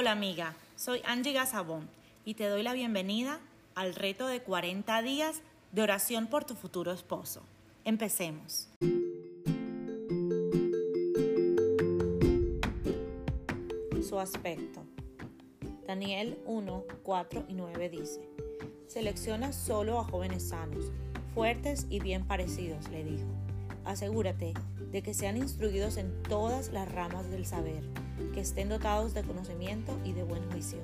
[0.00, 1.86] Hola amiga, soy Angie Gazabón
[2.24, 3.38] y te doy la bienvenida
[3.74, 5.42] al reto de 40 días
[5.72, 7.42] de oración por tu futuro esposo.
[7.84, 8.70] Empecemos.
[14.00, 14.86] Su aspecto.
[15.86, 18.26] Daniel 1, 4 y 9 dice,
[18.86, 20.92] Selecciona solo a jóvenes sanos,
[21.34, 23.49] fuertes y bien parecidos, le dijo.
[23.90, 24.54] Asegúrate
[24.92, 27.82] de que sean instruidos en todas las ramas del saber,
[28.32, 30.78] que estén dotados de conocimiento y de buen juicio,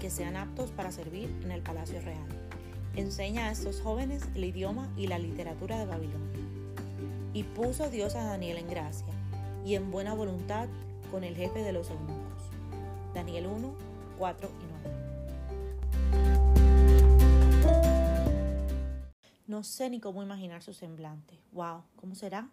[0.00, 2.26] que sean aptos para servir en el palacio real.
[2.96, 6.40] Enseña a estos jóvenes el idioma y la literatura de Babilonia.
[7.34, 9.14] Y puso Dios a Daniel en gracia
[9.64, 10.66] y en buena voluntad
[11.12, 12.50] con el jefe de los eunucos.
[13.14, 13.74] Daniel 1,
[14.18, 14.99] 4 y 9.
[19.60, 21.38] No sé ni cómo imaginar su semblante.
[21.52, 21.82] ¡Wow!
[21.96, 22.48] ¿Cómo será?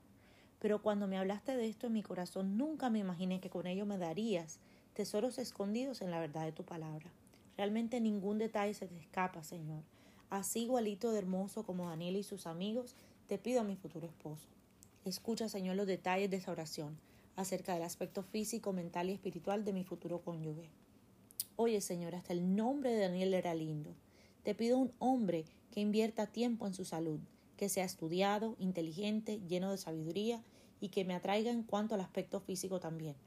[0.59, 3.86] Pero cuando me hablaste de esto en mi corazón, nunca me imaginé que con ello
[3.86, 4.59] me darías
[4.94, 7.09] tesoros escondidos en la verdad de tu palabra.
[7.55, 9.83] Realmente ningún detalle se te escapa, Señor.
[10.30, 12.94] Así igualito de hermoso como Daniel y sus amigos,
[13.27, 14.49] te pido a mi futuro esposo.
[15.05, 16.99] Escucha, Señor, los detalles de esa oración
[17.38, 20.69] acerca del aspecto físico, mental y espiritual de mi futuro cónyuge.
[21.55, 23.95] Oye, Señor, hasta el nombre de Daniel era lindo.
[24.48, 27.20] Te pido un hombre que invierta tiempo en su salud,
[27.58, 30.42] que sea estudiado, inteligente, lleno de sabiduría
[30.80, 33.17] y que me atraiga en cuanto al aspecto físico también,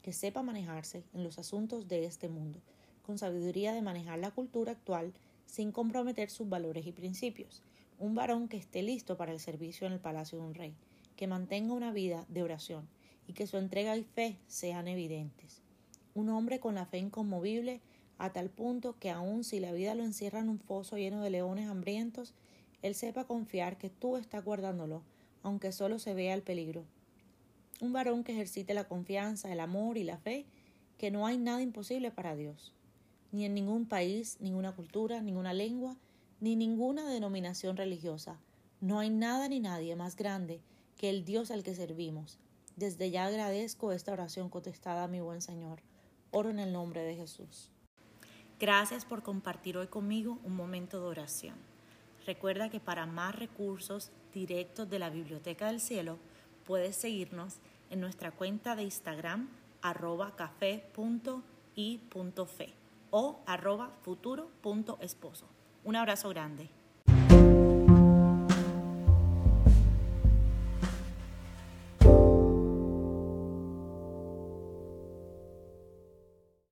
[0.00, 2.60] que sepa manejarse en los asuntos de este mundo,
[3.04, 5.12] con sabiduría de manejar la cultura actual
[5.44, 7.60] sin comprometer sus valores y principios,
[7.98, 10.72] un varón que esté listo para el servicio en el palacio de un rey,
[11.14, 12.88] que mantenga una vida de oración
[13.28, 15.60] y que su entrega y fe sean evidentes,
[16.14, 17.82] un hombre con la fe inconmovible
[18.18, 21.30] a tal punto que aun si la vida lo encierra en un foso lleno de
[21.30, 22.34] leones hambrientos,
[22.82, 25.02] él sepa confiar que tú estás guardándolo,
[25.42, 26.84] aunque solo se vea el peligro.
[27.80, 30.46] Un varón que ejercite la confianza, el amor y la fe,
[30.98, 32.72] que no hay nada imposible para Dios,
[33.32, 35.96] ni en ningún país, ninguna cultura, ninguna lengua,
[36.40, 38.38] ni ninguna denominación religiosa.
[38.80, 40.60] No hay nada ni nadie más grande
[40.96, 42.38] que el Dios al que servimos.
[42.76, 45.80] Desde ya agradezco esta oración contestada, mi buen Señor.
[46.30, 47.70] Oro en el nombre de Jesús.
[48.60, 51.56] Gracias por compartir hoy conmigo un momento de oración.
[52.24, 56.18] Recuerda que para más recursos directos de la Biblioteca del Cielo,
[56.64, 57.56] puedes seguirnos
[57.90, 59.48] en nuestra cuenta de Instagram
[59.82, 60.92] arroba café.i.fe
[63.10, 65.46] o arroba futuro.esposo.
[65.84, 66.70] Un abrazo grande.